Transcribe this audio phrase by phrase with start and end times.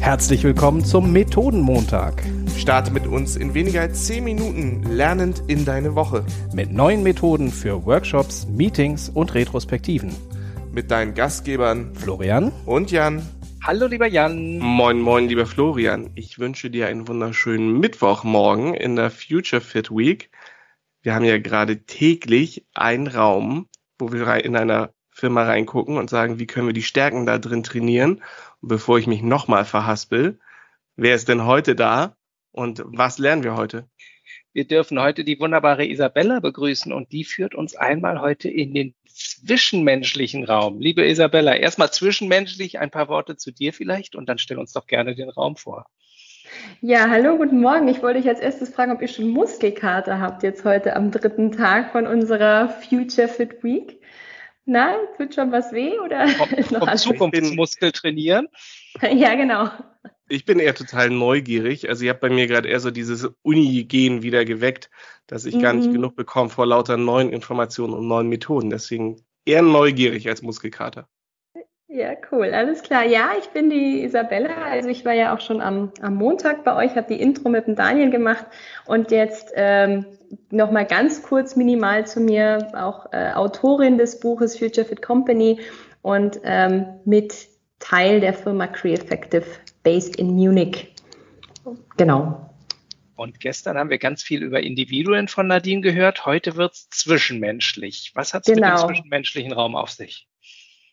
[0.00, 2.22] Herzlich willkommen zum Methodenmontag.
[2.56, 6.24] Starte mit uns in weniger als 10 Minuten lernend in deine Woche.
[6.54, 10.14] Mit neuen Methoden für Workshops, Meetings und Retrospektiven.
[10.72, 13.22] Mit deinen Gastgebern Florian und Jan.
[13.62, 14.58] Hallo lieber Jan.
[14.58, 16.10] Moin, moin, lieber Florian.
[16.14, 20.30] Ich wünsche dir einen wunderschönen Mittwochmorgen in der Future Fit Week.
[21.02, 23.68] Wir haben ja gerade täglich einen Raum,
[23.98, 27.62] wo wir in einer Firma reingucken und sagen, wie können wir die Stärken da drin
[27.62, 28.22] trainieren.
[28.60, 30.38] Und bevor ich mich nochmal verhaspel,
[30.94, 32.16] wer ist denn heute da
[32.52, 33.88] und was lernen wir heute?
[34.52, 38.94] Wir dürfen heute die wunderbare Isabella begrüßen und die führt uns einmal heute in den
[39.06, 40.80] zwischenmenschlichen Raum.
[40.80, 44.86] Liebe Isabella, erstmal zwischenmenschlich ein paar Worte zu dir vielleicht und dann stell uns doch
[44.86, 45.86] gerne den Raum vor.
[46.82, 47.88] Ja, hallo, guten Morgen.
[47.88, 51.52] Ich wollte dich als erstes fragen, ob ihr schon Muskelkater habt jetzt heute am dritten
[51.52, 53.98] Tag von unserer Future Fit Week.
[54.68, 56.26] Na, tut schon was weh oder
[56.58, 58.48] ist noch alles Zukunftsmuskel trainieren?
[59.12, 59.70] ja, genau.
[60.28, 61.88] Ich bin eher total neugierig.
[61.88, 64.90] Also ihr habt bei mir gerade eher so dieses Uni-Gen wieder geweckt,
[65.28, 65.60] dass ich mhm.
[65.60, 65.94] gar nicht mhm.
[65.94, 68.70] genug bekomme vor lauter neuen Informationen und neuen Methoden.
[68.70, 71.08] Deswegen eher neugierig als Muskelkater.
[71.96, 73.06] Ja, cool, alles klar.
[73.06, 74.66] Ja, ich bin die Isabella.
[74.66, 77.66] Also ich war ja auch schon am, am Montag bei euch, habe die Intro mit
[77.66, 78.44] dem Daniel gemacht
[78.84, 80.04] und jetzt ähm,
[80.50, 85.58] nochmal ganz kurz minimal zu mir, auch äh, Autorin des Buches Future Fit Company
[86.02, 89.46] und ähm, mit Teil der Firma Creeffective
[89.82, 90.94] based in Munich.
[91.96, 92.50] Genau.
[93.14, 96.26] Und gestern haben wir ganz viel über Individuen von Nadine gehört.
[96.26, 98.12] Heute wird es zwischenmenschlich.
[98.14, 98.66] Was hat es genau.
[98.66, 98.86] mit dem genau.
[98.86, 100.28] zwischenmenschlichen Raum auf sich?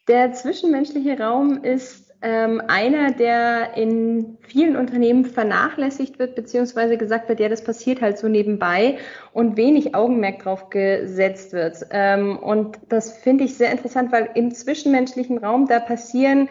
[0.07, 7.39] Der zwischenmenschliche Raum ist ähm, einer, der in vielen Unternehmen vernachlässigt wird, beziehungsweise gesagt wird,
[7.41, 8.97] ja, das passiert halt so nebenbei
[9.33, 11.77] und wenig Augenmerk drauf gesetzt wird.
[11.91, 16.49] Ähm, und das finde ich sehr interessant, weil im zwischenmenschlichen Raum, da passieren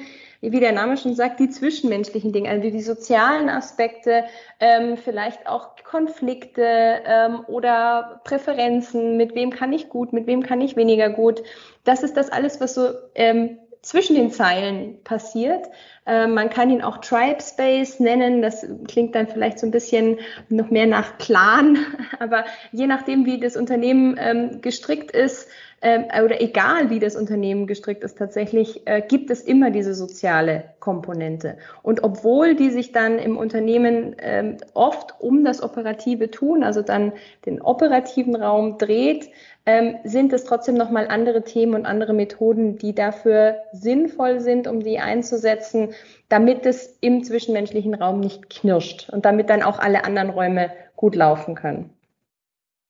[0.50, 4.24] wie der Name schon sagt, die zwischenmenschlichen Dinge, also die sozialen Aspekte,
[4.58, 6.64] ähm, vielleicht auch Konflikte
[7.06, 11.42] ähm, oder Präferenzen, mit wem kann ich gut, mit wem kann ich weniger gut.
[11.84, 15.66] Das ist das alles, was so ähm, zwischen den Zeilen passiert.
[16.06, 18.42] Ähm, man kann ihn auch Tribe Space nennen.
[18.42, 21.78] Das klingt dann vielleicht so ein bisschen noch mehr nach Clan.
[22.18, 25.48] Aber je nachdem, wie das Unternehmen ähm, gestrickt ist,
[25.82, 30.64] ähm, oder egal wie das Unternehmen gestrickt ist, tatsächlich äh, gibt es immer diese soziale
[30.78, 31.56] Komponente.
[31.82, 37.12] Und obwohl die sich dann im Unternehmen ähm, oft um das Operative tun, also dann
[37.46, 39.28] den operativen Raum dreht,
[39.66, 44.80] ähm, sind es trotzdem nochmal andere Themen und andere Methoden, die dafür sinnvoll sind, um
[44.80, 45.90] die einzusetzen,
[46.28, 51.16] damit es im zwischenmenschlichen Raum nicht knirscht und damit dann auch alle anderen Räume gut
[51.16, 51.90] laufen können.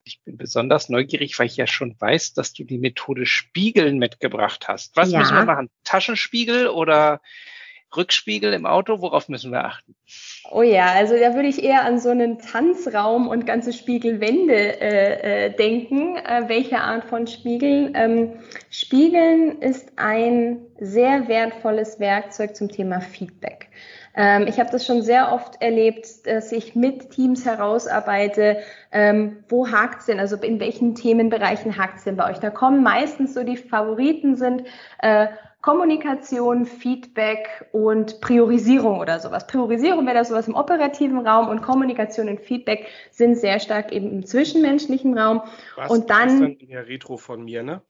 [0.04, 4.66] Ich bin besonders neugierig, weil ich ja schon weiß, dass du die Methode Spiegeln mitgebracht
[4.68, 4.96] hast.
[4.96, 5.20] Was ja.
[5.20, 5.70] müssen wir machen?
[5.84, 7.20] Taschenspiegel oder
[7.96, 9.00] Rückspiegel im Auto?
[9.00, 9.94] Worauf müssen wir achten?
[10.50, 15.46] Oh ja, also da würde ich eher an so einen Tanzraum und ganze Spiegelwände äh,
[15.46, 16.16] äh, denken.
[16.16, 17.92] Äh, welche Art von Spiegeln?
[17.94, 18.32] Ähm,
[18.70, 23.68] Spiegeln ist ein sehr wertvolles Werkzeug zum Thema Feedback.
[24.14, 28.58] Ähm, ich habe das schon sehr oft erlebt, dass ich mit Teams herausarbeite,
[28.90, 32.38] ähm, wo hakt's denn, also in welchen Themenbereichen hakt's denn bei euch?
[32.38, 34.64] Da kommen meistens so die Favoriten sind
[34.98, 35.28] äh,
[35.62, 39.46] Kommunikation, Feedback und Priorisierung oder sowas.
[39.46, 44.10] Priorisierung wäre da sowas im operativen Raum und Kommunikation und Feedback sind sehr stark eben
[44.10, 45.42] im zwischenmenschlichen Raum.
[45.76, 47.80] Was und dann gestern in der Retro von mir, ne?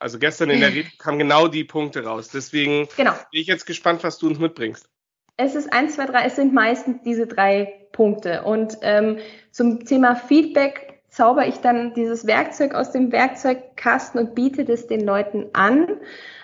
[0.00, 2.30] Also gestern in der Retro kamen genau die Punkte raus.
[2.34, 3.12] Deswegen genau.
[3.30, 4.90] bin ich jetzt gespannt, was du uns mitbringst.
[5.36, 8.42] Es ist eins, zwei, drei, es sind meistens diese drei Punkte.
[8.42, 9.18] Und ähm,
[9.52, 15.06] zum Thema Feedback zauber ich dann dieses Werkzeug aus dem Werkzeugkasten und biete das den
[15.06, 15.86] Leuten an.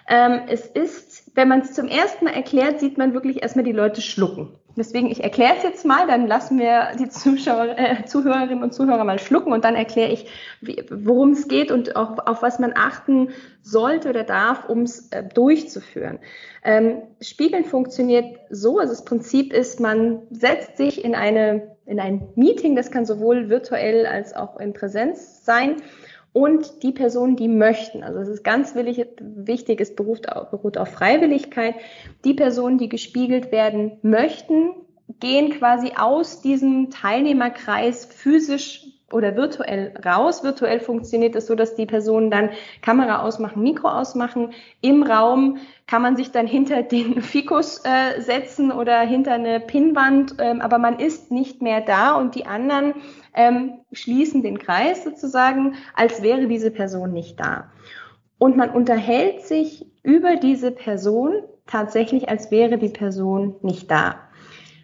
[0.08, 3.72] Ähm, es ist, wenn man es zum ersten Mal erklärt, sieht man wirklich erstmal die
[3.72, 4.56] Leute schlucken.
[4.76, 9.02] Deswegen, ich erkläre es jetzt mal, dann lassen wir die Zuschauer, äh, Zuhörerinnen und Zuhörer
[9.02, 10.26] mal schlucken und dann erkläre ich,
[10.88, 13.30] worum es geht und auch auf was man achten
[13.62, 16.20] sollte oder darf, um es äh, durchzuführen.
[16.62, 22.28] Ähm, Spiegeln funktioniert so, also das Prinzip ist, man setzt sich in eine in ein
[22.36, 25.76] Meeting, das kann sowohl virtuell als auch in Präsenz sein.
[26.32, 30.88] Und die Personen, die möchten, also es ist ganz wichtig, es beruht auf, beruht auf
[30.88, 31.74] Freiwilligkeit,
[32.24, 34.70] die Personen, die gespiegelt werden möchten,
[35.18, 40.44] gehen quasi aus diesem Teilnehmerkreis physisch oder virtuell raus.
[40.44, 42.50] Virtuell funktioniert es so, dass die Personen dann
[42.82, 44.52] Kamera ausmachen, Mikro ausmachen.
[44.80, 50.36] Im Raum kann man sich dann hinter den Fikus äh, setzen oder hinter eine Pinnwand,
[50.38, 52.94] ähm, aber man ist nicht mehr da und die anderen
[53.34, 57.70] ähm, schließen den Kreis sozusagen, als wäre diese Person nicht da.
[58.38, 61.34] Und man unterhält sich über diese Person
[61.66, 64.16] tatsächlich, als wäre die Person nicht da.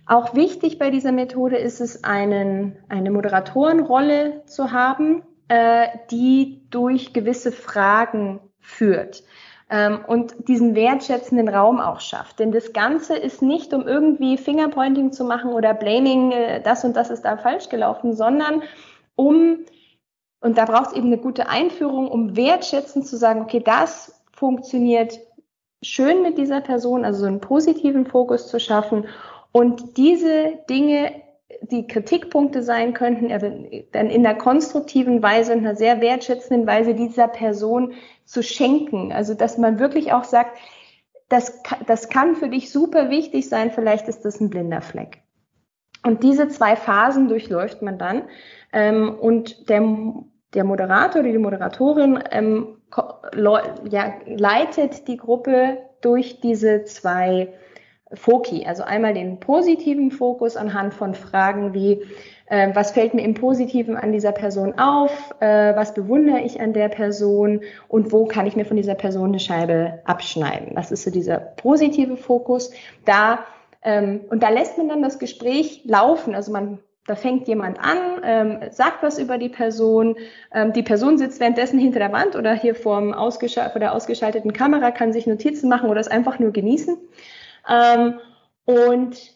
[0.06, 7.12] Auch wichtig bei dieser Methode ist es, einen, eine Moderatorenrolle zu haben, äh, die durch
[7.12, 9.24] gewisse Fragen führt
[9.68, 12.38] ähm, und diesen wertschätzenden Raum auch schafft.
[12.38, 16.94] Denn das Ganze ist nicht, um irgendwie Fingerpointing zu machen oder Blaming, äh, das und
[16.94, 18.62] das ist da falsch gelaufen, sondern
[19.16, 19.64] um,
[20.40, 25.18] und da braucht es eben eine gute Einführung, um wertschätzend zu sagen, okay, das funktioniert
[25.82, 29.06] schön mit dieser Person, also so einen positiven Fokus zu schaffen
[29.56, 31.12] und diese Dinge
[31.62, 33.30] die Kritikpunkte sein könnten,
[33.90, 37.94] dann in einer konstruktiven Weise, in einer sehr wertschätzenden Weise dieser Person
[38.26, 39.12] zu schenken.
[39.12, 40.58] Also, dass man wirklich auch sagt,
[41.30, 45.22] das, das kann für dich super wichtig sein, vielleicht ist das ein blinder Fleck.
[46.04, 48.24] Und diese zwei Phasen durchläuft man dann.
[48.74, 49.80] Ähm, und der,
[50.52, 52.76] der Moderator oder die Moderatorin ähm,
[53.88, 57.54] ja, leitet die Gruppe durch diese zwei
[58.14, 62.02] Foki, also einmal den positiven Fokus anhand von Fragen wie,
[62.46, 66.72] äh, was fällt mir im Positiven an dieser Person auf, äh, was bewundere ich an
[66.72, 70.76] der Person und wo kann ich mir von dieser Person eine Scheibe abschneiden.
[70.76, 72.70] Das ist so dieser positive Fokus.
[73.04, 73.40] Da
[73.82, 76.34] ähm, und da lässt man dann das Gespräch laufen.
[76.34, 80.16] Also man da fängt jemand an, ähm, sagt was über die Person.
[80.52, 84.52] Ähm, die Person sitzt währenddessen hinter der Wand oder hier vorm ausgeschal vor der ausgeschalteten
[84.52, 86.96] Kamera, kann sich Notizen machen oder es einfach nur genießen.
[87.68, 88.20] Ähm,
[88.64, 89.34] und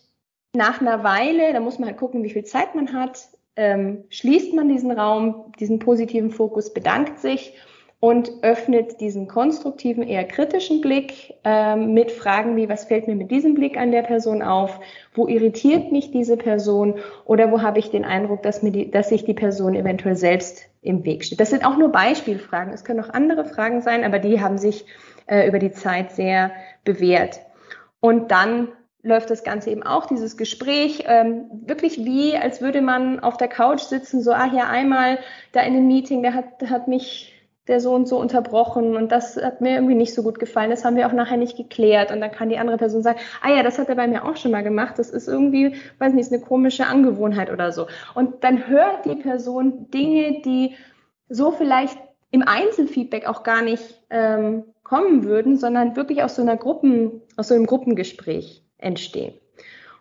[0.54, 4.54] nach einer Weile, da muss man halt gucken, wie viel Zeit man hat, ähm, schließt
[4.54, 7.54] man diesen Raum, diesen positiven Fokus, bedankt sich
[8.00, 13.30] und öffnet diesen konstruktiven, eher kritischen Blick ähm, mit Fragen wie, was fällt mir mit
[13.30, 14.80] diesem Blick an der Person auf?
[15.14, 16.94] Wo irritiert mich diese Person?
[17.26, 20.70] Oder wo habe ich den Eindruck, dass, mir die, dass sich die Person eventuell selbst
[20.80, 21.40] im Weg steht?
[21.40, 22.72] Das sind auch nur Beispielfragen.
[22.72, 24.86] Es können auch andere Fragen sein, aber die haben sich
[25.26, 26.52] äh, über die Zeit sehr
[26.84, 27.40] bewährt.
[28.00, 28.68] Und dann
[29.02, 33.48] läuft das Ganze eben auch, dieses Gespräch, ähm, wirklich wie, als würde man auf der
[33.48, 35.18] Couch sitzen, so, ah, hier einmal
[35.52, 37.34] da in einem Meeting, der hat, der hat mich
[37.70, 40.84] der so und so unterbrochen und das hat mir irgendwie nicht so gut gefallen, das
[40.84, 43.62] haben wir auch nachher nicht geklärt und dann kann die andere Person sagen, ah ja,
[43.62, 46.32] das hat er bei mir auch schon mal gemacht, das ist irgendwie, weiß nicht, ist
[46.32, 47.86] eine komische Angewohnheit oder so.
[48.14, 50.74] Und dann hört die Person Dinge, die
[51.28, 51.96] so vielleicht
[52.32, 57.46] im Einzelfeedback auch gar nicht ähm, kommen würden, sondern wirklich aus so einer Gruppen, aus
[57.46, 59.34] so einem Gruppengespräch entstehen.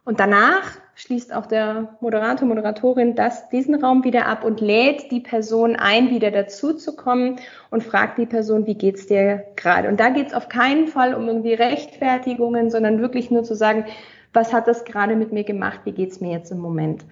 [0.03, 0.63] Und danach
[0.95, 6.09] schließt auch der Moderator, Moderatorin das, diesen Raum wieder ab und lädt die Person ein,
[6.09, 7.35] wieder dazuzukommen
[7.69, 9.89] und fragt die Person, wie geht's dir gerade?
[9.89, 13.85] Und da geht's auf keinen Fall um irgendwie Rechtfertigungen, sondern wirklich nur zu sagen,
[14.33, 15.81] was hat das gerade mit mir gemacht?
[15.83, 17.05] Wie geht's mir jetzt im Moment?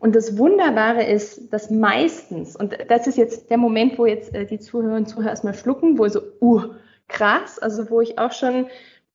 [0.00, 4.46] Und das Wunderbare ist, dass meistens, und das ist jetzt der Moment, wo jetzt äh,
[4.46, 6.64] die Zuhörer und Zuhörer erstmal schlucken, wo so, uh,
[7.10, 8.68] krass, also wo ich auch schon,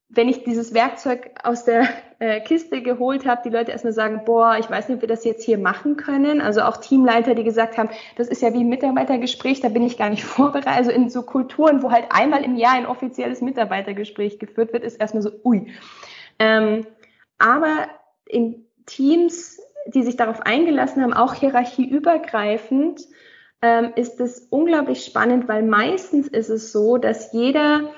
[0.09, 1.87] wenn ich dieses Werkzeug aus der
[2.19, 5.25] äh, Kiste geholt habe, die Leute erstmal sagen, boah, ich weiß nicht, ob wir das
[5.25, 6.41] jetzt hier machen können.
[6.41, 9.97] Also auch Teamleiter, die gesagt haben, das ist ja wie ein Mitarbeitergespräch, da bin ich
[9.97, 10.77] gar nicht vorbereitet.
[10.77, 14.97] Also in so Kulturen, wo halt einmal im Jahr ein offizielles Mitarbeitergespräch geführt wird, ist
[14.97, 15.67] erstmal so, ui.
[16.39, 16.85] Ähm,
[17.37, 17.87] aber
[18.25, 23.01] in Teams die sich darauf eingelassen haben, auch hierarchieübergreifend,
[23.65, 27.89] ähm, ist es unglaublich spannend, weil meistens ist es so, dass jeder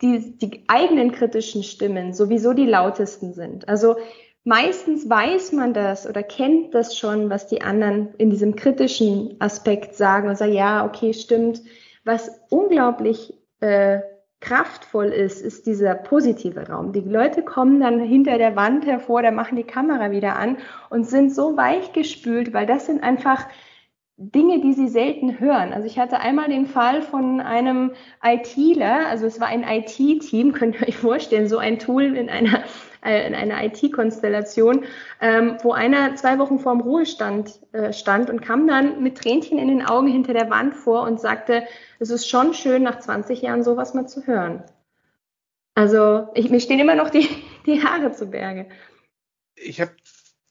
[0.00, 3.68] die, die eigenen kritischen Stimmen sowieso die lautesten sind.
[3.68, 3.96] Also
[4.44, 9.94] meistens weiß man das oder kennt das schon, was die anderen in diesem kritischen Aspekt
[9.94, 11.60] sagen und sagen, ja, okay, stimmt.
[12.06, 14.00] Was unglaublich äh,
[14.40, 16.92] kraftvoll ist, ist dieser positive Raum.
[16.92, 20.56] Die Leute kommen dann hinter der Wand hervor, da machen die Kamera wieder an
[20.88, 23.46] und sind so weichgespült, weil das sind einfach
[24.22, 25.72] Dinge, die sie selten hören.
[25.72, 30.80] Also ich hatte einmal den Fall von einem ITler, also es war ein IT-Team, könnt
[30.80, 32.62] ihr euch vorstellen, so ein Tool in einer
[33.02, 34.84] äh, in einer IT-Konstellation,
[35.22, 39.68] ähm, wo einer zwei Wochen vorm Ruhestand äh, stand und kam dann mit Tränchen in
[39.68, 41.64] den Augen hinter der Wand vor und sagte,
[41.98, 44.64] es ist schon schön, nach 20 Jahren sowas mal zu hören.
[45.74, 47.26] Also ich, mir stehen immer noch die,
[47.66, 48.68] die Haare zu Berge.
[49.54, 49.92] Ich habe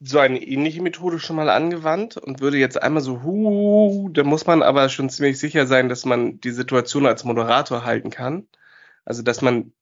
[0.01, 4.45] so eine ähnliche Methode schon mal angewandt und würde jetzt einmal so, hu, da muss
[4.47, 8.47] man aber schon ziemlich sicher sein, dass man die Situation als Moderator halten kann.
[9.05, 9.73] Also, dass man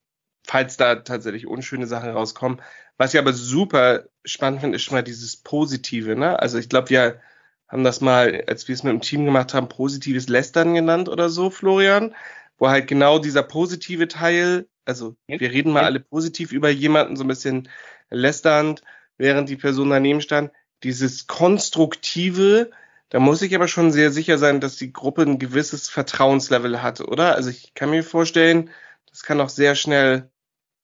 [0.47, 2.61] falls da tatsächlich unschöne Sachen rauskommen.
[2.97, 6.15] Was ich aber super spannend finde, ist schon mal dieses Positive.
[6.15, 6.39] Ne?
[6.39, 7.21] Also ich glaube, wir
[7.67, 11.29] haben das mal, als wir es mit dem Team gemacht haben, positives Lästern genannt oder
[11.29, 12.15] so, Florian,
[12.57, 17.25] wo halt genau dieser positive Teil, also wir reden mal alle positiv über jemanden, so
[17.25, 17.69] ein bisschen
[18.09, 18.81] lästernd,
[19.17, 20.51] während die Person daneben stand.
[20.83, 22.71] Dieses konstruktive,
[23.09, 27.01] da muss ich aber schon sehr sicher sein, dass die Gruppe ein gewisses Vertrauenslevel hat,
[27.01, 27.35] oder?
[27.35, 28.69] Also ich kann mir vorstellen,
[29.09, 30.29] das kann auch sehr schnell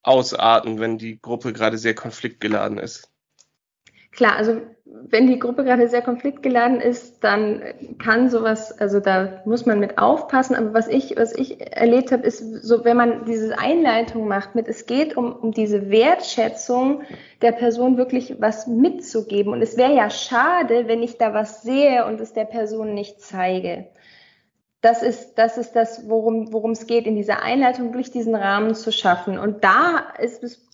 [0.01, 3.12] ausarten, wenn die Gruppe gerade sehr konfliktgeladen ist.
[4.15, 7.61] Klar, also wenn die Gruppe gerade sehr konfliktgeladen ist, dann
[7.99, 10.55] kann sowas, also da muss man mit aufpassen.
[10.55, 14.67] Aber was ich, was ich erlebt habe, ist so, wenn man diese Einleitung macht mit,
[14.67, 17.01] es geht um, um diese Wertschätzung
[17.41, 19.53] der Person wirklich was mitzugeben.
[19.53, 23.21] Und es wäre ja schade, wenn ich da was sehe und es der Person nicht
[23.21, 23.87] zeige.
[24.81, 28.75] Das ist, das ist das, worum, worum es geht, in dieser Einleitung durch diesen Rahmen
[28.75, 29.39] zu schaffen.
[29.39, 30.72] Und da ist es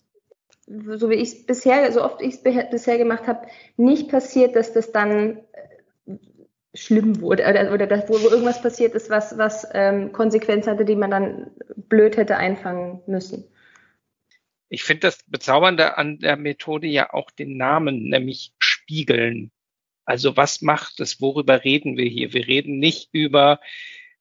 [0.70, 3.46] so wie ich es bisher, so oft ich es bisher gemacht habe,
[3.76, 5.38] nicht passiert, dass das dann
[6.06, 6.16] äh,
[6.74, 10.94] schlimm wurde oder, oder dass, wo, irgendwas passiert ist, was, was ähm, Konsequenzen hatte, die
[10.94, 13.44] man dann blöd hätte einfangen müssen.
[14.68, 19.50] Ich finde das Bezaubernde an der Methode ja auch den Namen, nämlich spiegeln.
[20.04, 21.20] Also was macht es?
[21.20, 22.32] Worüber reden wir hier?
[22.32, 23.58] Wir reden nicht über,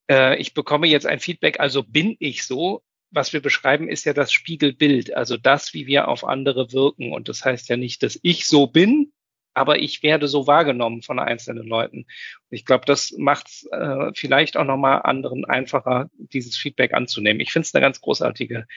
[0.10, 4.14] äh, ich bekomme jetzt ein Feedback, also bin ich so, was wir beschreiben, ist ja
[4.14, 7.12] das Spiegelbild, also das, wie wir auf andere wirken.
[7.12, 9.12] Und das heißt ja nicht, dass ich so bin,
[9.54, 11.98] aber ich werde so wahrgenommen von einzelnen Leuten.
[11.98, 12.08] Und
[12.50, 17.42] ich glaube, das macht es äh, vielleicht auch nochmal anderen einfacher, dieses Feedback anzunehmen.
[17.42, 18.68] Ich finde es eine ganz großartige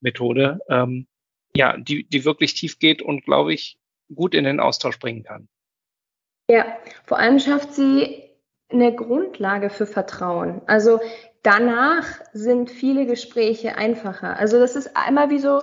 [0.00, 1.06] Methode, ähm,
[1.56, 3.78] ja, die, die wirklich tief geht und, glaube ich,
[4.14, 5.48] gut in den Austausch bringen kann.
[6.50, 8.22] Ja, vor allem schafft sie
[8.70, 10.60] eine Grundlage für Vertrauen.
[10.66, 11.00] Also
[11.42, 14.36] danach sind viele Gespräche einfacher.
[14.36, 15.60] Also das ist einmal wie so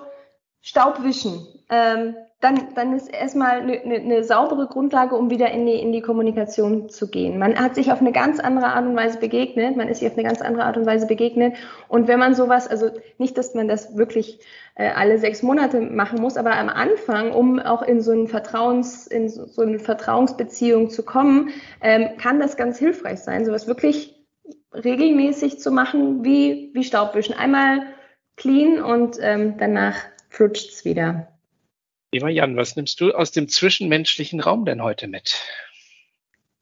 [0.62, 1.46] Staubwischen.
[1.70, 5.92] Ähm, dann, dann ist erstmal eine, eine, eine saubere Grundlage, um wieder in die, in
[5.92, 7.40] die Kommunikation zu gehen.
[7.40, 10.18] Man hat sich auf eine ganz andere Art und Weise begegnet, man ist sich auf
[10.18, 11.56] eine ganz andere Art und Weise begegnet.
[11.88, 14.40] Und wenn man sowas, also nicht, dass man das wirklich
[14.76, 19.08] äh, alle sechs Monate machen muss, aber am Anfang, um auch in so, einen Vertrauens,
[19.08, 21.50] in so, so eine Vertrauensbeziehung zu kommen,
[21.82, 24.15] ähm, kann das ganz hilfreich sein, sowas wirklich
[24.84, 27.34] regelmäßig zu machen, wie, wie Staubwischen.
[27.34, 27.82] Einmal
[28.36, 29.96] clean und ähm, danach
[30.30, 31.28] flutscht es wieder.
[32.12, 35.42] Lieber Jan, was nimmst du aus dem zwischenmenschlichen Raum denn heute mit?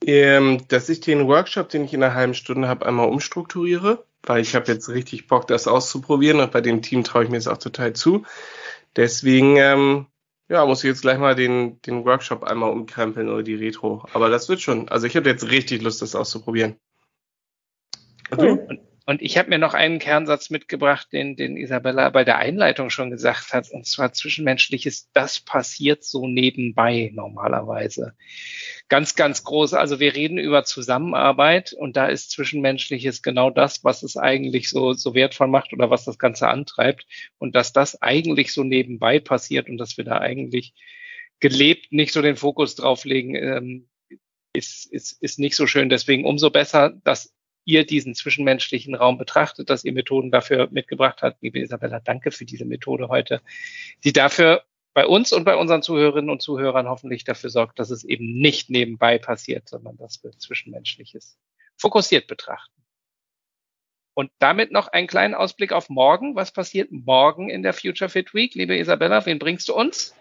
[0.06, 4.42] Ähm, dass ich den Workshop, den ich in einer halben Stunde habe, einmal umstrukturiere, weil
[4.42, 7.48] ich habe jetzt richtig Bock, das auszuprobieren und bei dem Team traue ich mir das
[7.48, 8.26] auch total zu.
[8.96, 10.08] Deswegen ähm,
[10.50, 14.06] ja, muss ich jetzt gleich mal den, den Workshop einmal umkrempeln oder die Retro.
[14.14, 14.90] Aber das wird schon.
[14.90, 16.76] Also ich habe jetzt richtig Lust, das auszuprobieren.
[18.38, 18.66] Cool.
[18.70, 22.90] Und, und ich habe mir noch einen Kernsatz mitgebracht, den, den Isabella bei der Einleitung
[22.90, 28.14] schon gesagt hat, und zwar zwischenmenschliches, das passiert so nebenbei normalerweise.
[28.88, 29.74] Ganz, ganz groß.
[29.74, 34.94] Also wir reden über Zusammenarbeit und da ist zwischenmenschliches genau das, was es eigentlich so,
[34.94, 37.06] so wertvoll macht oder was das Ganze antreibt.
[37.38, 40.74] Und dass das eigentlich so nebenbei passiert und dass wir da eigentlich
[41.42, 43.90] gelebt nicht so den Fokus drauflegen, ähm,
[44.54, 45.90] ist, ist, ist nicht so schön.
[45.90, 47.34] Deswegen umso besser, dass
[47.66, 51.42] ihr diesen zwischenmenschlichen Raum betrachtet, dass ihr Methoden dafür mitgebracht habt.
[51.42, 53.42] Liebe Isabella, danke für diese Methode heute,
[54.04, 58.04] die dafür bei uns und bei unseren Zuhörerinnen und Zuhörern hoffentlich dafür sorgt, dass es
[58.04, 61.38] eben nicht nebenbei passiert, sondern dass wir Zwischenmenschliches
[61.78, 62.84] fokussiert betrachten.
[64.16, 66.36] Und damit noch einen kleinen Ausblick auf morgen.
[66.36, 68.54] Was passiert morgen in der Future Fit Week?
[68.54, 70.14] Liebe Isabella, wen bringst du uns?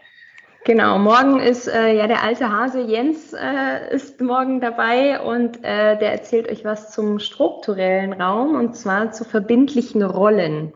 [0.65, 5.99] Genau, morgen ist äh, ja der alte Hase Jens äh, ist morgen dabei und äh,
[5.99, 10.73] der erzählt euch was zum strukturellen Raum und zwar zu verbindlichen Rollen.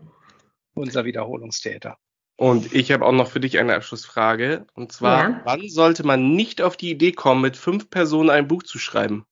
[0.73, 1.97] Unser Wiederholungstäter.
[2.35, 4.67] Und ich habe auch noch für dich eine Abschlussfrage.
[4.75, 5.41] Und zwar, ja.
[5.45, 9.25] wann sollte man nicht auf die Idee kommen, mit fünf Personen ein Buch zu schreiben?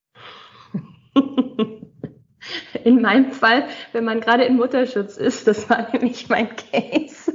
[2.83, 7.33] In meinem Fall, wenn man gerade in Mutterschutz ist, das war nämlich mein Case.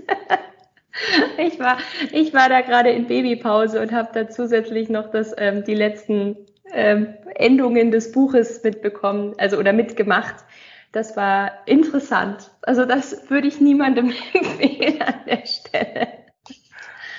[1.39, 1.79] Ich war,
[2.13, 6.37] ich war da gerade in Babypause und habe da zusätzlich noch das, ähm, die letzten
[6.73, 10.45] ähm, Endungen des Buches mitbekommen, also oder mitgemacht.
[10.93, 12.51] Das war interessant.
[12.63, 16.09] Also das würde ich niemandem empfehlen an der Stelle.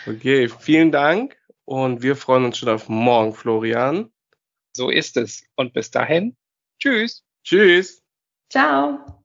[0.07, 4.11] Okay, vielen Dank und wir freuen uns schon auf morgen, Florian.
[4.73, 5.43] So ist es.
[5.55, 6.35] Und bis dahin,
[6.79, 7.23] tschüss.
[7.43, 8.01] Tschüss.
[8.49, 9.20] Ciao.